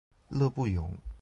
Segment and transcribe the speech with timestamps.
[0.29, 0.91] 勒布永。